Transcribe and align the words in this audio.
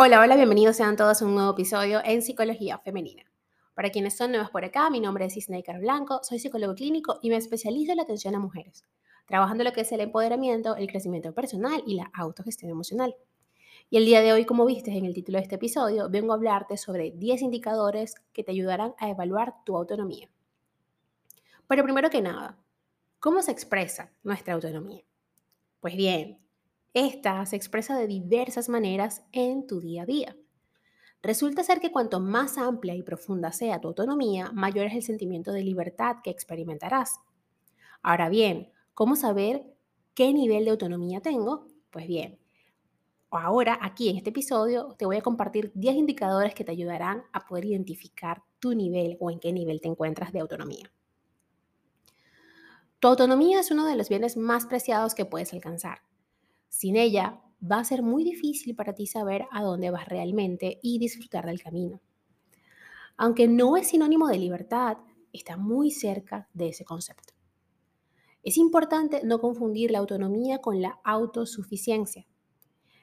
Hola, 0.00 0.20
hola, 0.20 0.36
bienvenidos 0.36 0.76
sean 0.76 0.94
todos 0.94 1.20
a 1.20 1.24
un 1.24 1.34
nuevo 1.34 1.50
episodio 1.50 2.00
en 2.04 2.22
Psicología 2.22 2.78
Femenina. 2.78 3.24
Para 3.74 3.90
quienes 3.90 4.16
son 4.16 4.30
nuevos 4.30 4.48
por 4.48 4.64
acá, 4.64 4.90
mi 4.90 5.00
nombre 5.00 5.24
es 5.24 5.36
Isnaikar 5.36 5.80
Blanco, 5.80 6.20
soy 6.22 6.38
psicólogo 6.38 6.76
clínico 6.76 7.18
y 7.20 7.30
me 7.30 7.36
especializo 7.36 7.90
en 7.90 7.96
la 7.96 8.04
atención 8.04 8.36
a 8.36 8.38
mujeres, 8.38 8.84
trabajando 9.26 9.64
lo 9.64 9.72
que 9.72 9.80
es 9.80 9.90
el 9.90 10.00
empoderamiento, 10.00 10.76
el 10.76 10.86
crecimiento 10.86 11.34
personal 11.34 11.82
y 11.84 11.96
la 11.96 12.12
autogestión 12.14 12.70
emocional. 12.70 13.16
Y 13.90 13.96
el 13.96 14.06
día 14.06 14.20
de 14.20 14.32
hoy, 14.32 14.44
como 14.44 14.66
viste 14.66 14.96
en 14.96 15.04
el 15.04 15.14
título 15.14 15.38
de 15.38 15.42
este 15.42 15.56
episodio, 15.56 16.08
vengo 16.08 16.32
a 16.32 16.36
hablarte 16.36 16.76
sobre 16.76 17.10
10 17.10 17.42
indicadores 17.42 18.14
que 18.32 18.44
te 18.44 18.52
ayudarán 18.52 18.94
a 18.98 19.10
evaluar 19.10 19.64
tu 19.64 19.76
autonomía. 19.76 20.30
Pero 21.66 21.82
primero 21.82 22.08
que 22.08 22.22
nada, 22.22 22.56
¿cómo 23.18 23.42
se 23.42 23.50
expresa 23.50 24.12
nuestra 24.22 24.54
autonomía? 24.54 25.02
Pues 25.80 25.96
bien, 25.96 26.38
esta 27.06 27.46
se 27.46 27.56
expresa 27.56 27.96
de 27.96 28.06
diversas 28.06 28.68
maneras 28.68 29.22
en 29.32 29.66
tu 29.66 29.80
día 29.80 30.02
a 30.02 30.06
día. 30.06 30.36
Resulta 31.22 31.62
ser 31.62 31.80
que 31.80 31.92
cuanto 31.92 32.20
más 32.20 32.58
amplia 32.58 32.94
y 32.94 33.02
profunda 33.02 33.52
sea 33.52 33.80
tu 33.80 33.88
autonomía, 33.88 34.50
mayor 34.52 34.86
es 34.86 34.94
el 34.94 35.02
sentimiento 35.02 35.52
de 35.52 35.62
libertad 35.62 36.16
que 36.22 36.30
experimentarás. 36.30 37.20
Ahora 38.02 38.28
bien, 38.28 38.72
¿cómo 38.94 39.16
saber 39.16 39.64
qué 40.14 40.32
nivel 40.32 40.64
de 40.64 40.70
autonomía 40.70 41.20
tengo? 41.20 41.66
Pues 41.90 42.06
bien, 42.06 42.38
ahora 43.30 43.78
aquí 43.80 44.08
en 44.08 44.16
este 44.16 44.30
episodio 44.30 44.94
te 44.98 45.06
voy 45.06 45.16
a 45.16 45.22
compartir 45.22 45.72
10 45.74 45.96
indicadores 45.96 46.54
que 46.54 46.64
te 46.64 46.72
ayudarán 46.72 47.24
a 47.32 47.46
poder 47.46 47.64
identificar 47.64 48.42
tu 48.58 48.74
nivel 48.74 49.16
o 49.20 49.30
en 49.30 49.40
qué 49.40 49.52
nivel 49.52 49.80
te 49.80 49.88
encuentras 49.88 50.32
de 50.32 50.40
autonomía. 50.40 50.92
Tu 53.00 53.06
autonomía 53.06 53.60
es 53.60 53.70
uno 53.70 53.86
de 53.86 53.96
los 53.96 54.08
bienes 54.08 54.36
más 54.36 54.66
preciados 54.66 55.14
que 55.14 55.24
puedes 55.24 55.52
alcanzar. 55.52 56.00
Sin 56.78 56.94
ella, 56.94 57.42
va 57.60 57.80
a 57.80 57.84
ser 57.84 58.02
muy 58.04 58.22
difícil 58.22 58.76
para 58.76 58.94
ti 58.94 59.08
saber 59.08 59.46
a 59.50 59.64
dónde 59.64 59.90
vas 59.90 60.06
realmente 60.06 60.78
y 60.80 61.00
disfrutar 61.00 61.44
del 61.44 61.60
camino. 61.60 62.00
Aunque 63.16 63.48
no 63.48 63.76
es 63.76 63.88
sinónimo 63.88 64.28
de 64.28 64.38
libertad, 64.38 64.98
está 65.32 65.56
muy 65.56 65.90
cerca 65.90 66.48
de 66.54 66.68
ese 66.68 66.84
concepto. 66.84 67.34
Es 68.44 68.56
importante 68.56 69.22
no 69.24 69.40
confundir 69.40 69.90
la 69.90 69.98
autonomía 69.98 70.60
con 70.60 70.80
la 70.80 71.00
autosuficiencia. 71.02 72.28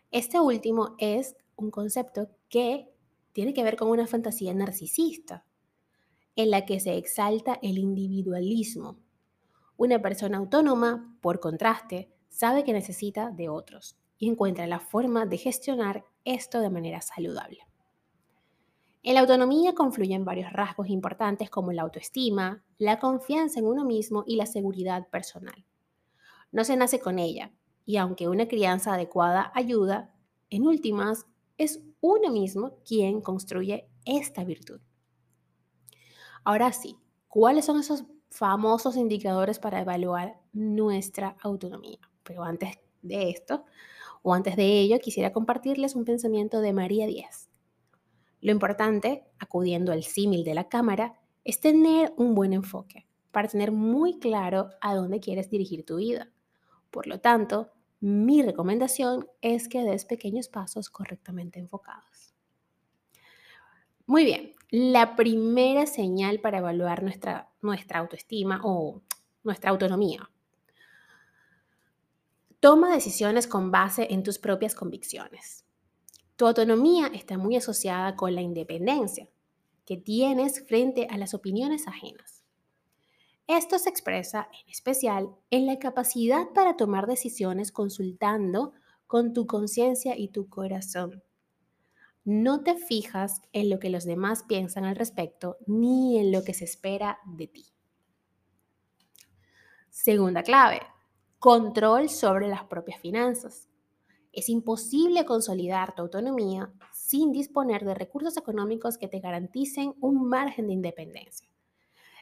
Este 0.09 0.39
último 0.39 0.95
es 0.97 1.35
un 1.57 1.69
concepto 1.69 2.29
que 2.47 2.87
tiene 3.33 3.53
que 3.53 3.65
ver 3.65 3.75
con 3.75 3.89
una 3.89 4.07
fantasía 4.07 4.53
narcisista, 4.53 5.45
en 6.37 6.49
la 6.49 6.65
que 6.65 6.79
se 6.79 6.95
exalta 6.95 7.59
el 7.61 7.77
individualismo. 7.77 8.99
Una 9.75 10.01
persona 10.01 10.37
autónoma, 10.37 11.17
por 11.19 11.41
contraste, 11.41 12.14
sabe 12.35 12.65
que 12.65 12.73
necesita 12.73 13.31
de 13.31 13.47
otros 13.47 13.95
y 14.17 14.29
encuentra 14.29 14.67
la 14.67 14.81
forma 14.81 15.25
de 15.25 15.37
gestionar 15.37 16.03
esto 16.25 16.59
de 16.59 16.69
manera 16.69 16.99
saludable. 16.99 17.59
En 19.03 19.13
la 19.13 19.21
autonomía 19.21 19.73
confluyen 19.73 20.25
varios 20.25 20.51
rasgos 20.51 20.89
importantes 20.89 21.49
como 21.49 21.71
la 21.71 21.83
autoestima, 21.83 22.65
la 22.77 22.99
confianza 22.99 23.59
en 23.59 23.67
uno 23.67 23.85
mismo 23.85 24.25
y 24.27 24.35
la 24.35 24.47
seguridad 24.47 25.07
personal. 25.07 25.63
No 26.51 26.65
se 26.65 26.75
nace 26.75 26.99
con 26.99 27.19
ella, 27.19 27.53
y 27.85 27.97
aunque 27.97 28.27
una 28.27 28.49
crianza 28.49 28.95
adecuada 28.95 29.51
ayuda, 29.55 30.13
en 30.49 30.67
últimas 30.67 31.27
es 31.57 31.83
uno 32.01 32.31
mismo 32.31 32.79
quien 32.85 33.21
construye 33.21 33.87
esta 34.05 34.43
virtud. 34.43 34.81
Ahora 36.43 36.73
sí, 36.73 36.97
¿cuáles 37.29 37.63
son 37.63 37.79
esos 37.79 38.03
famosos 38.29 38.97
indicadores 38.97 39.57
para 39.57 39.79
evaluar 39.79 40.41
nuestra 40.51 41.37
autonomía? 41.41 41.99
Pero 42.25 42.43
antes 42.43 42.77
de 43.01 43.29
esto, 43.29 43.63
o 44.21 44.33
antes 44.33 44.55
de 44.55 44.79
ello, 44.79 44.99
quisiera 44.99 45.31
compartirles 45.31 45.95
un 45.95 46.03
pensamiento 46.03 46.59
de 46.59 46.73
María 46.73 47.05
Díaz. 47.07 47.49
Lo 48.41 48.51
importante, 48.51 49.23
acudiendo 49.39 49.91
al 49.91 50.03
símil 50.03 50.43
de 50.43 50.55
la 50.55 50.67
cámara, 50.67 51.19
es 51.43 51.59
tener 51.59 52.11
un 52.17 52.35
buen 52.35 52.51
enfoque 52.51 53.07
para 53.31 53.47
tener 53.47 53.71
muy 53.71 54.19
claro 54.19 54.69
a 54.81 54.95
dónde 54.95 55.19
quieres 55.19 55.49
dirigir 55.49 55.85
tu 55.85 55.97
vida. 55.97 56.31
Por 56.89 57.07
lo 57.07 57.19
tanto, 57.19 57.71
mi 57.99 58.41
recomendación 58.41 59.27
es 59.41 59.67
que 59.67 59.83
des 59.83 60.05
pequeños 60.05 60.47
pasos 60.47 60.89
correctamente 60.89 61.59
enfocados. 61.59 62.33
Muy 64.07 64.25
bien, 64.25 64.53
la 64.69 65.15
primera 65.15 65.85
señal 65.85 66.39
para 66.39 66.59
evaluar 66.59 67.03
nuestra, 67.03 67.51
nuestra 67.61 67.99
autoestima 67.99 68.61
o 68.63 69.01
nuestra 69.43 69.71
autonomía 69.71 70.29
Toma 72.65 72.91
decisiones 72.91 73.45
con 73.45 73.69
base 73.69 74.07
en 74.09 74.23
tus 74.23 74.39
propias 74.39 74.73
convicciones. 74.73 75.65
Tu 76.35 76.47
autonomía 76.47 77.11
está 77.13 77.37
muy 77.37 77.55
asociada 77.57 78.15
con 78.15 78.33
la 78.33 78.41
independencia 78.41 79.29
que 79.85 79.97
tienes 79.97 80.65
frente 80.67 81.05
a 81.11 81.19
las 81.19 81.35
opiniones 81.35 81.87
ajenas. 81.87 82.43
Esto 83.45 83.77
se 83.77 83.91
expresa 83.91 84.49
en 84.63 84.71
especial 84.71 85.29
en 85.51 85.67
la 85.67 85.77
capacidad 85.77 86.47
para 86.55 86.75
tomar 86.75 87.05
decisiones 87.05 87.71
consultando 87.71 88.73
con 89.05 89.33
tu 89.33 89.45
conciencia 89.45 90.17
y 90.17 90.29
tu 90.29 90.49
corazón. 90.49 91.21
No 92.23 92.63
te 92.63 92.77
fijas 92.77 93.43
en 93.53 93.69
lo 93.69 93.77
que 93.77 93.91
los 93.91 94.05
demás 94.05 94.41
piensan 94.41 94.85
al 94.85 94.95
respecto 94.95 95.57
ni 95.67 96.17
en 96.17 96.31
lo 96.31 96.43
que 96.43 96.55
se 96.55 96.65
espera 96.65 97.19
de 97.27 97.45
ti. 97.45 97.65
Segunda 99.91 100.41
clave, 100.41 100.81
control 101.39 102.09
sobre 102.09 102.47
las 102.47 102.63
propias 102.63 102.99
finanzas. 102.99 103.69
Es 104.31 104.49
imposible 104.49 105.25
consolidar 105.25 105.95
tu 105.95 106.01
autonomía 106.01 106.73
sin 106.91 107.31
disponer 107.31 107.85
de 107.85 107.93
recursos 107.93 108.35
económicos 108.37 108.97
que 108.97 109.07
te 109.07 109.19
garanticen 109.19 109.93
un 110.01 110.27
margen 110.27 110.67
de 110.67 110.73
independencia. 110.73 111.47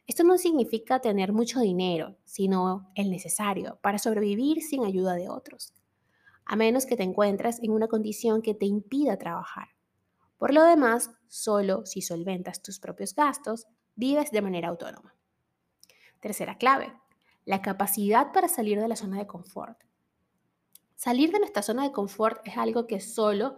Esto 0.06 0.24
no 0.24 0.38
significa 0.38 1.00
tener 1.00 1.32
mucho 1.32 1.62
dinero, 1.62 2.18
sino 2.26 2.92
el 2.96 3.10
necesario 3.10 3.80
para 3.82 3.98
sobrevivir 3.98 4.62
sin 4.62 4.84
ayuda 4.84 5.14
de 5.14 5.30
otros, 5.30 5.74
a 6.46 6.58
menos 6.58 6.86
que 6.86 6.98
te 6.98 7.04
encuentres 7.04 7.64
en 7.64 7.72
una 7.72 7.88
condición 7.88 8.42
que 8.42 8.54
te 8.54 8.66
impida 8.66 9.18
trabajar. 9.18 9.70
Por 10.38 10.54
lo 10.54 10.64
demás, 10.66 11.10
solo 11.30 11.86
si 11.86 12.02
solventas 12.02 12.62
tus 12.62 12.80
propios 12.80 13.16
gastos, 13.16 13.66
vives 13.96 14.30
de 14.32 14.42
manera 14.42 14.68
autónoma. 14.68 15.16
Tercera 16.20 16.58
clave, 16.58 16.94
la 17.46 17.62
capacidad 17.62 18.32
para 18.32 18.48
salir 18.48 18.80
de 18.80 18.88
la 18.88 18.96
zona 18.96 19.18
de 19.18 19.28
confort. 19.28 19.78
Salir 20.96 21.32
de 21.32 21.40
nuestra 21.40 21.62
zona 21.62 21.84
de 21.84 21.92
confort 21.92 22.40
es 22.48 22.58
algo 22.58 22.88
que 22.88 23.00
solo 23.00 23.58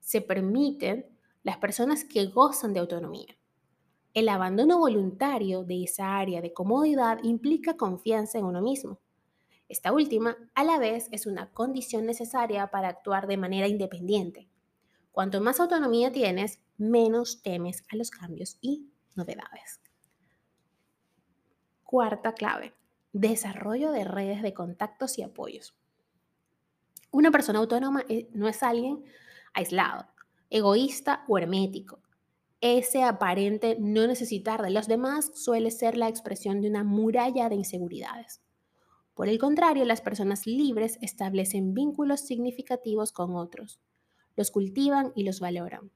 se 0.00 0.20
permiten 0.20 1.06
las 1.42 1.56
personas 1.56 2.04
que 2.04 2.26
gozan 2.26 2.72
de 2.72 2.80
autonomía. 2.80 3.36
El 4.14 4.28
abandono 4.28 4.78
voluntario 4.78 5.64
de 5.64 5.84
esa 5.84 6.18
área 6.18 6.42
de 6.42 6.52
comodidad 6.52 7.18
implica 7.22 7.76
confianza 7.76 8.38
en 8.38 8.44
uno 8.44 8.60
mismo. 8.60 9.00
Esta 9.68 9.90
última, 9.90 10.36
a 10.54 10.64
la 10.64 10.78
vez, 10.78 11.08
es 11.12 11.26
una 11.26 11.50
condición 11.52 12.04
necesaria 12.04 12.70
para 12.70 12.88
actuar 12.88 13.26
de 13.26 13.38
manera 13.38 13.68
independiente. 13.68 14.50
Cuanto 15.12 15.40
más 15.40 15.60
autonomía 15.60 16.12
tienes, 16.12 16.60
menos 16.76 17.42
temes 17.42 17.84
a 17.90 17.96
los 17.96 18.10
cambios 18.10 18.58
y 18.60 18.90
novedades. 19.14 19.80
Cuarta 21.84 22.34
clave, 22.34 22.74
desarrollo 23.12 23.90
de 23.92 24.04
redes 24.04 24.42
de 24.42 24.54
contactos 24.54 25.18
y 25.18 25.22
apoyos. 25.22 25.74
Una 27.10 27.30
persona 27.30 27.58
autónoma 27.58 28.04
eh, 28.08 28.28
no 28.32 28.48
es 28.48 28.62
alguien 28.62 29.04
aislado, 29.52 30.06
egoísta 30.48 31.24
o 31.28 31.38
hermético. 31.38 32.00
Ese 32.60 33.02
aparente 33.02 33.76
no 33.80 34.06
necesitar 34.06 34.62
de 34.62 34.70
los 34.70 34.86
demás 34.86 35.32
suele 35.34 35.70
ser 35.70 35.96
la 35.96 36.08
expresión 36.08 36.60
de 36.60 36.68
una 36.68 36.84
muralla 36.84 37.48
de 37.48 37.56
inseguridades. 37.56 38.40
Por 39.14 39.28
el 39.28 39.38
contrario, 39.38 39.84
las 39.84 40.00
personas 40.00 40.46
libres 40.46 40.98
establecen 41.02 41.74
vínculos 41.74 42.20
significativos 42.20 43.12
con 43.12 43.36
otros, 43.36 43.80
los 44.36 44.50
cultivan 44.50 45.12
y 45.14 45.24
los 45.24 45.40
valoran. 45.40 45.90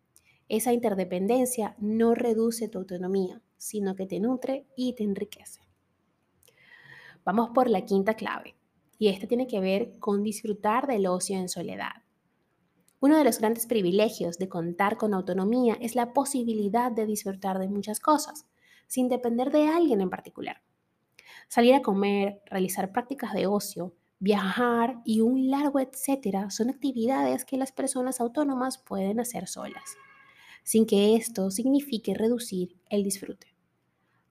Esa 0.49 0.73
interdependencia 0.73 1.77
no 1.79 2.15
reduce 2.15 2.69
tu 2.69 2.79
autonomía, 2.79 3.41
sino 3.57 3.97
que 3.97 4.07
te 4.07 4.21
nutre 4.21 4.67
y 4.77 4.95
te 4.95 5.05
enriquece. 5.05 5.66
Vamos 7.27 7.51
por 7.51 7.69
la 7.69 7.85
quinta 7.85 8.15
clave, 8.15 8.55
y 9.01 9.09
esta 9.09 9.27
tiene 9.27 9.49
que 9.49 9.59
ver 9.59 9.99
con 9.99 10.23
disfrutar 10.23 10.87
del 10.87 11.09
ocio 11.09 11.37
en 11.37 11.49
soledad. 11.49 12.05
Uno 13.01 13.19
de 13.19 13.25
los 13.25 13.41
grandes 13.41 13.67
privilegios 13.67 14.39
de 14.39 14.49
contar 14.49 14.97
con 14.97 15.13
autonomía 15.13 15.77
es 15.81 15.97
la 15.97 16.13
posibilidad 16.13 16.93
de 16.93 17.05
disfrutar 17.05 17.59
de 17.59 17.69
muchas 17.69 17.99
cosas, 17.99 18.47
sin 18.87 19.09
depender 19.09 19.51
de 19.51 19.67
alguien 19.67 20.01
en 20.01 20.09
particular. 20.09 20.63
Salir 21.49 21.75
a 21.75 21.83
comer, 21.83 22.43
realizar 22.47 22.93
prácticas 22.93 23.33
de 23.35 23.49
ocio, 23.49 23.93
viajar 24.21 25.01
y 25.05 25.21
un 25.21 25.51
largo 25.51 25.81
etcétera 25.81 26.51
son 26.51 26.71
actividades 26.71 27.45
que 27.45 27.57
las 27.57 27.73
personas 27.73 28.21
autónomas 28.21 28.79
pueden 28.79 29.19
hacer 29.19 29.49
solas, 29.49 29.97
sin 30.63 30.87
que 30.87 31.17
esto 31.17 31.51
signifique 31.51 32.15
reducir 32.15 32.77
el 32.89 33.03
disfrute. 33.03 33.49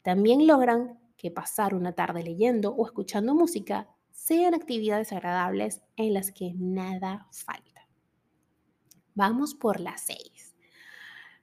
También 0.02 0.48
logran 0.48 0.98
pasar 1.32 1.76
una 1.76 1.94
tarde 1.94 2.24
leyendo 2.24 2.74
o 2.74 2.86
escuchando 2.86 3.36
música 3.36 3.90
sean 4.12 4.54
actividades 4.54 5.12
agradables 5.12 5.82
en 5.98 6.14
las 6.14 6.32
que 6.32 6.54
nada 6.56 7.28
falta. 7.32 7.88
Vamos 9.14 9.54
por 9.54 9.80
la 9.80 9.98
6. 9.98 10.56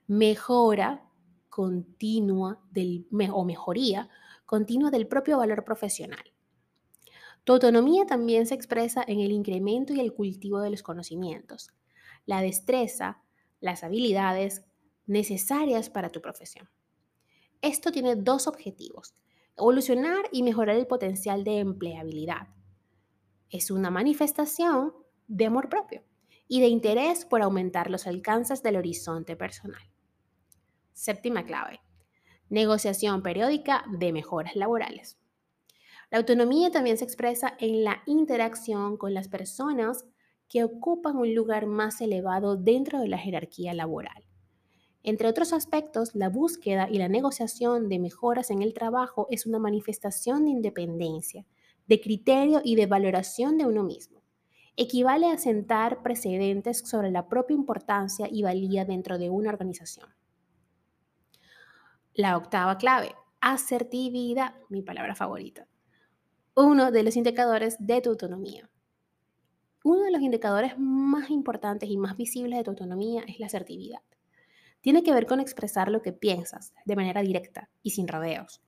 Mejora 0.07 1.09
continua 1.49 2.59
del, 2.71 3.07
o 3.31 3.45
mejoría 3.45 4.09
continua 4.45 4.91
del 4.91 5.07
propio 5.07 5.37
valor 5.37 5.63
profesional. 5.63 6.23
Tu 7.43 7.53
autonomía 7.53 8.05
también 8.05 8.47
se 8.47 8.55
expresa 8.55 9.03
en 9.07 9.19
el 9.19 9.31
incremento 9.31 9.93
y 9.93 9.99
el 9.99 10.13
cultivo 10.13 10.61
de 10.61 10.69
los 10.69 10.83
conocimientos, 10.83 11.71
la 12.25 12.41
destreza, 12.41 13.21
las 13.59 13.83
habilidades 13.83 14.63
necesarias 15.05 15.89
para 15.89 16.09
tu 16.09 16.21
profesión. 16.21 16.69
Esto 17.61 17.91
tiene 17.91 18.15
dos 18.15 18.47
objetivos, 18.47 19.15
evolucionar 19.57 20.25
y 20.31 20.43
mejorar 20.43 20.75
el 20.75 20.87
potencial 20.87 21.43
de 21.43 21.59
empleabilidad. 21.59 22.47
Es 23.49 23.71
una 23.71 23.91
manifestación 23.91 24.93
de 25.27 25.45
amor 25.45 25.69
propio 25.69 26.03
y 26.47 26.61
de 26.61 26.67
interés 26.67 27.25
por 27.25 27.41
aumentar 27.41 27.89
los 27.89 28.07
alcances 28.07 28.63
del 28.63 28.77
horizonte 28.77 29.35
personal. 29.35 29.81
Séptima 30.93 31.45
clave. 31.45 31.81
Negociación 32.49 33.23
periódica 33.23 33.85
de 33.89 34.11
mejoras 34.11 34.55
laborales. 34.55 35.17
La 36.11 36.19
autonomía 36.19 36.69
también 36.69 36.97
se 36.97 37.05
expresa 37.05 37.55
en 37.59 37.83
la 37.83 38.03
interacción 38.05 38.97
con 38.97 39.13
las 39.13 39.27
personas 39.27 40.05
que 40.47 40.63
ocupan 40.63 41.17
un 41.17 41.33
lugar 41.33 41.65
más 41.65 42.01
elevado 42.01 42.55
dentro 42.55 42.99
de 42.99 43.07
la 43.07 43.17
jerarquía 43.17 43.73
laboral. 43.73 44.23
Entre 45.03 45.27
otros 45.27 45.51
aspectos, 45.51 46.15
la 46.15 46.29
búsqueda 46.29 46.87
y 46.89 46.97
la 46.97 47.09
negociación 47.09 47.89
de 47.89 47.99
mejoras 47.99 48.49
en 48.51 48.61
el 48.61 48.73
trabajo 48.73 49.27
es 49.29 49.45
una 49.45 49.59
manifestación 49.59 50.45
de 50.45 50.51
independencia, 50.51 51.45
de 51.87 51.99
criterio 51.99 52.61
y 52.63 52.75
de 52.75 52.85
valoración 52.85 53.57
de 53.57 53.65
uno 53.65 53.83
mismo. 53.83 54.21
Equivale 54.77 55.29
a 55.29 55.37
sentar 55.37 56.01
precedentes 56.01 56.79
sobre 56.79 57.11
la 57.11 57.27
propia 57.27 57.53
importancia 57.53 58.29
y 58.31 58.43
valía 58.43 58.85
dentro 58.85 59.17
de 59.17 59.29
una 59.29 59.49
organización. 59.49 60.07
La 62.13 62.37
octava 62.37 62.77
clave, 62.77 63.13
asertividad, 63.41 64.55
mi 64.69 64.83
palabra 64.83 65.15
favorita. 65.15 65.67
Uno 66.55 66.91
de 66.91 67.03
los 67.03 67.17
indicadores 67.17 67.75
de 67.77 67.99
tu 67.99 68.11
autonomía. 68.11 68.69
Uno 69.83 70.03
de 70.03 70.11
los 70.11 70.21
indicadores 70.21 70.79
más 70.79 71.29
importantes 71.29 71.89
y 71.89 71.97
más 71.97 72.15
visibles 72.15 72.57
de 72.57 72.63
tu 72.63 72.71
autonomía 72.71 73.23
es 73.27 73.39
la 73.39 73.47
asertividad. 73.47 73.99
Tiene 74.83 75.01
que 75.01 75.13
ver 75.13 75.25
con 75.25 75.39
expresar 75.39 75.89
lo 75.89 76.01
que 76.01 76.11
piensas 76.11 76.73
de 76.83 76.97
manera 76.97 77.21
directa 77.21 77.69
y 77.81 77.91
sin 77.91 78.05
rodeos, 78.05 78.61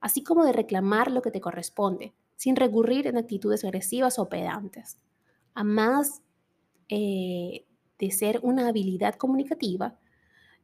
así 0.00 0.22
como 0.22 0.44
de 0.44 0.52
reclamar 0.52 1.10
lo 1.10 1.22
que 1.22 1.30
te 1.30 1.40
corresponde, 1.40 2.12
sin 2.36 2.56
recurrir 2.56 3.06
en 3.06 3.16
actitudes 3.16 3.64
agresivas 3.64 4.18
o 4.18 4.28
pedantes. 4.28 4.98
A 5.54 5.64
más 5.64 6.20
eh, 6.90 7.64
de 7.98 8.10
ser 8.10 8.40
una 8.42 8.68
habilidad 8.68 9.14
comunicativa, 9.14 9.98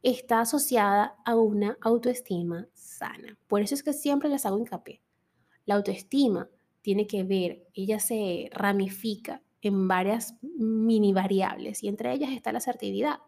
está 0.03 0.41
asociada 0.41 1.17
a 1.25 1.37
una 1.37 1.79
autoestima 1.81 2.69
sana. 2.75 3.39
Por 3.47 3.63
eso 3.63 3.75
es 3.75 3.83
que 3.83 3.95
siempre 3.95 4.29
les 4.29 4.45
hago 4.45 4.59
hincapié. 4.59 5.01
La 5.65 5.77
autoestima 5.77 6.51
tiene 6.83 7.07
que 7.07 7.25
ver, 7.25 7.67
ella 7.73 7.99
se 7.99 8.51
ramifica 8.53 9.43
en 9.63 9.89
varias 9.89 10.37
mini 10.43 11.15
variables 11.15 11.83
y 11.83 11.89
entre 11.89 12.13
ellas 12.13 12.31
está 12.33 12.53
la 12.53 12.59
asertividad. 12.59 13.21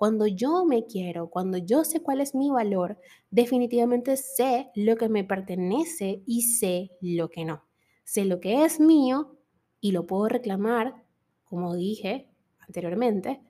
Cuando 0.00 0.26
yo 0.26 0.64
me 0.64 0.86
quiero, 0.86 1.28
cuando 1.28 1.58
yo 1.58 1.84
sé 1.84 2.00
cuál 2.00 2.22
es 2.22 2.34
mi 2.34 2.48
valor, 2.48 2.98
definitivamente 3.30 4.16
sé 4.16 4.70
lo 4.74 4.96
que 4.96 5.10
me 5.10 5.24
pertenece 5.24 6.22
y 6.24 6.40
sé 6.40 6.92
lo 7.02 7.28
que 7.28 7.44
no. 7.44 7.66
Sé 8.02 8.24
lo 8.24 8.40
que 8.40 8.64
es 8.64 8.80
mío 8.80 9.36
y 9.78 9.92
lo 9.92 10.06
puedo 10.06 10.26
reclamar, 10.30 11.04
como 11.44 11.74
dije 11.76 12.30
anteriormente, 12.60 13.42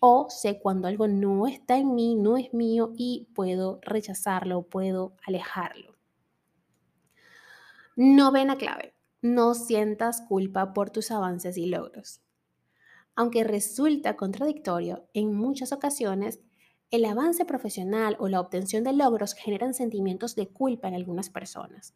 o 0.00 0.26
sé 0.28 0.58
cuando 0.58 0.88
algo 0.88 1.06
no 1.06 1.46
está 1.46 1.78
en 1.78 1.94
mí, 1.94 2.16
no 2.16 2.36
es 2.36 2.52
mío 2.52 2.94
y 2.96 3.28
puedo 3.32 3.78
rechazarlo, 3.82 4.62
puedo 4.64 5.14
alejarlo. 5.24 5.94
Novena 7.94 8.56
clave, 8.56 8.96
no 9.20 9.54
sientas 9.54 10.20
culpa 10.22 10.74
por 10.74 10.90
tus 10.90 11.12
avances 11.12 11.56
y 11.56 11.66
logros. 11.66 12.22
Aunque 13.14 13.44
resulta 13.44 14.16
contradictorio, 14.16 15.08
en 15.12 15.34
muchas 15.34 15.72
ocasiones 15.72 16.40
el 16.90 17.06
avance 17.06 17.46
profesional 17.46 18.16
o 18.20 18.28
la 18.28 18.40
obtención 18.40 18.84
de 18.84 18.92
logros 18.92 19.34
generan 19.34 19.72
sentimientos 19.72 20.34
de 20.34 20.48
culpa 20.48 20.88
en 20.88 20.94
algunas 20.94 21.30
personas. 21.30 21.94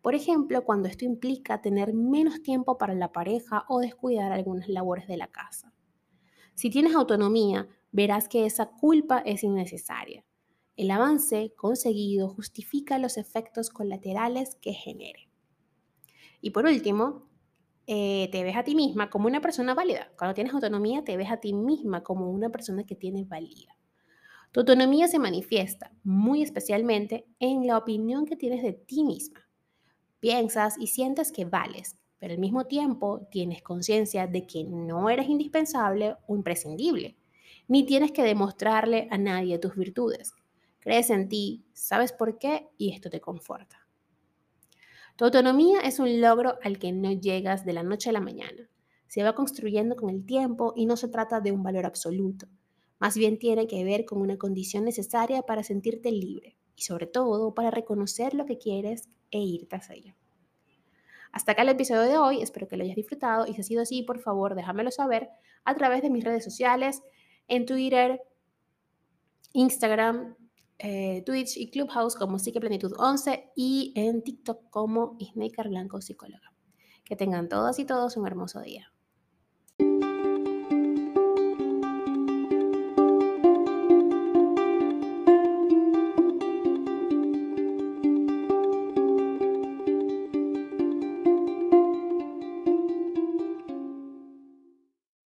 Por 0.00 0.14
ejemplo, 0.14 0.64
cuando 0.64 0.88
esto 0.88 1.04
implica 1.04 1.60
tener 1.60 1.92
menos 1.92 2.42
tiempo 2.42 2.78
para 2.78 2.94
la 2.94 3.10
pareja 3.10 3.64
o 3.68 3.80
descuidar 3.80 4.30
algunas 4.30 4.68
labores 4.68 5.08
de 5.08 5.16
la 5.16 5.26
casa. 5.26 5.72
Si 6.54 6.70
tienes 6.70 6.94
autonomía, 6.94 7.68
verás 7.90 8.28
que 8.28 8.46
esa 8.46 8.66
culpa 8.66 9.18
es 9.18 9.42
innecesaria. 9.42 10.24
El 10.76 10.92
avance 10.92 11.52
conseguido 11.56 12.28
justifica 12.28 12.98
los 12.98 13.16
efectos 13.16 13.70
colaterales 13.70 14.56
que 14.60 14.72
genere. 14.72 15.28
Y 16.40 16.50
por 16.50 16.66
último, 16.66 17.27
eh, 17.90 18.28
te 18.30 18.44
ves 18.44 18.54
a 18.54 18.64
ti 18.64 18.74
misma 18.74 19.08
como 19.08 19.28
una 19.28 19.40
persona 19.40 19.72
válida. 19.72 20.12
Cuando 20.18 20.34
tienes 20.34 20.52
autonomía, 20.52 21.04
te 21.04 21.16
ves 21.16 21.30
a 21.30 21.38
ti 21.38 21.54
misma 21.54 22.02
como 22.02 22.30
una 22.30 22.50
persona 22.50 22.84
que 22.84 22.94
tiene 22.94 23.24
valía. 23.24 23.74
Tu 24.52 24.60
autonomía 24.60 25.08
se 25.08 25.18
manifiesta 25.18 25.90
muy 26.04 26.42
especialmente 26.42 27.26
en 27.38 27.66
la 27.66 27.78
opinión 27.78 28.26
que 28.26 28.36
tienes 28.36 28.62
de 28.62 28.74
ti 28.74 29.04
misma. 29.04 29.48
Piensas 30.20 30.76
y 30.78 30.88
sientes 30.88 31.32
que 31.32 31.46
vales, 31.46 31.96
pero 32.18 32.34
al 32.34 32.38
mismo 32.38 32.66
tiempo 32.66 33.26
tienes 33.30 33.62
conciencia 33.62 34.26
de 34.26 34.46
que 34.46 34.64
no 34.64 35.08
eres 35.08 35.26
indispensable 35.30 36.16
o 36.26 36.36
imprescindible, 36.36 37.16
ni 37.68 37.86
tienes 37.86 38.12
que 38.12 38.22
demostrarle 38.22 39.08
a 39.10 39.16
nadie 39.16 39.58
tus 39.58 39.74
virtudes. 39.74 40.34
Crees 40.78 41.08
en 41.08 41.30
ti, 41.30 41.64
sabes 41.72 42.12
por 42.12 42.38
qué 42.38 42.68
y 42.76 42.92
esto 42.92 43.08
te 43.08 43.22
conforta. 43.22 43.87
Tu 45.18 45.24
autonomía 45.24 45.80
es 45.80 45.98
un 45.98 46.20
logro 46.20 46.60
al 46.62 46.78
que 46.78 46.92
no 46.92 47.10
llegas 47.10 47.64
de 47.64 47.72
la 47.72 47.82
noche 47.82 48.08
a 48.08 48.12
la 48.12 48.20
mañana. 48.20 48.70
Se 49.08 49.24
va 49.24 49.34
construyendo 49.34 49.96
con 49.96 50.10
el 50.10 50.24
tiempo 50.24 50.72
y 50.76 50.86
no 50.86 50.96
se 50.96 51.08
trata 51.08 51.40
de 51.40 51.50
un 51.50 51.64
valor 51.64 51.86
absoluto. 51.86 52.46
Más 53.00 53.16
bien 53.16 53.36
tiene 53.36 53.66
que 53.66 53.82
ver 53.82 54.04
con 54.04 54.20
una 54.20 54.38
condición 54.38 54.84
necesaria 54.84 55.42
para 55.42 55.64
sentirte 55.64 56.12
libre 56.12 56.56
y 56.76 56.82
sobre 56.82 57.08
todo 57.08 57.52
para 57.52 57.72
reconocer 57.72 58.32
lo 58.32 58.46
que 58.46 58.58
quieres 58.58 59.08
e 59.32 59.40
ir 59.40 59.66
tras 59.66 59.90
ello. 59.90 60.14
Hasta 61.32 61.50
acá 61.50 61.62
el 61.62 61.70
episodio 61.70 62.02
de 62.02 62.16
hoy, 62.16 62.40
espero 62.40 62.68
que 62.68 62.76
lo 62.76 62.84
hayas 62.84 62.94
disfrutado 62.94 63.44
y 63.48 63.54
si 63.54 63.60
ha 63.60 63.64
sido 63.64 63.82
así, 63.82 64.04
por 64.04 64.20
favor, 64.20 64.54
déjamelo 64.54 64.92
saber 64.92 65.30
a 65.64 65.74
través 65.74 66.00
de 66.00 66.10
mis 66.10 66.22
redes 66.22 66.44
sociales, 66.44 67.02
en 67.48 67.66
Twitter, 67.66 68.22
Instagram, 69.52 70.36
eh, 70.78 71.22
Twitch 71.26 71.56
y 71.56 71.70
Clubhouse 71.70 72.16
como 72.16 72.38
Psiqueplenitud 72.38 72.94
11 72.98 73.52
y 73.56 73.92
en 73.96 74.22
TikTok 74.22 74.70
como 74.70 75.16
Isnaker 75.18 75.68
Blanco 75.68 76.00
Psicóloga. 76.00 76.52
Que 77.04 77.16
tengan 77.16 77.48
todas 77.48 77.78
y 77.78 77.84
todos 77.84 78.16
un 78.16 78.26
hermoso 78.26 78.60
día. 78.60 78.92